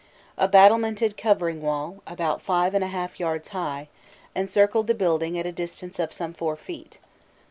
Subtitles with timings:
[0.35, 3.87] A battlemented covering wall, about five and a half yards high,
[4.35, 6.97] encircled the building at a distance of some four feet.